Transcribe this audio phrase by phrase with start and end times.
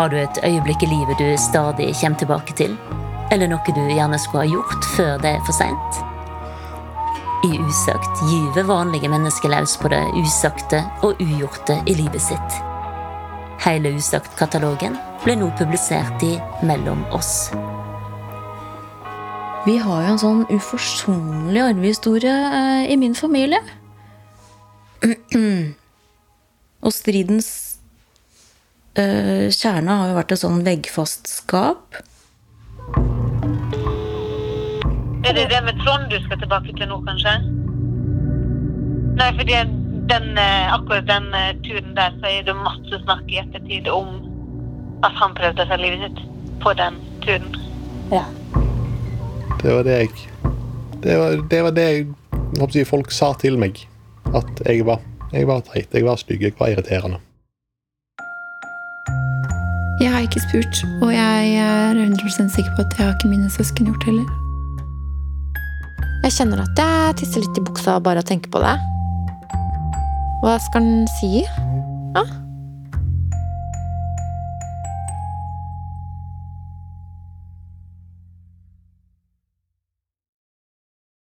[0.00, 2.76] Har du et øyeblikk i livet du stadig kommer tilbake til?
[3.32, 5.98] Eller noe du gjerne skulle ha gjort før det er for seint?
[7.44, 12.56] I Usagt gyver vanlige mennesker løs på det usagte og ugjorte i livet sitt.
[13.60, 16.32] Hele Usagt-katalogen ble nå publisert i
[16.64, 17.50] Mellom oss.
[19.66, 23.60] Vi har jo en sånn uforsonlig arvehistorie eh, i min familie.
[26.88, 27.69] Og stridens
[28.98, 32.00] eh, kjerne har jo vært et sånn veggfast skap.
[35.28, 37.36] Er det det med Trond du skal tilbake til nå, kanskje?
[39.20, 39.30] Nei,
[40.10, 44.08] den, eh, akkurat den eh, turen der, så er det masse snakk i ettertid om
[45.06, 46.22] at han prøvde å ta livet sitt
[46.62, 47.54] på den turen.
[48.10, 48.24] Ja.
[49.60, 50.10] Det var det jeg
[51.00, 52.06] Det var det, var det jeg,
[52.58, 53.78] håper jeg, folk sa til meg.
[54.36, 55.00] At jeg var,
[55.32, 57.20] jeg var teit, jeg var stygg, jeg var irriterende.
[60.00, 63.50] Jeg har ikke spurt, og jeg er 100 sikker på at det har ikke mine
[63.50, 64.28] søsken gjort heller.
[66.24, 68.72] Jeg kjenner at jeg tisser litt i buksa bare av å tenke på det.
[70.40, 71.42] Hva skal den si?
[72.16, 72.24] Ja?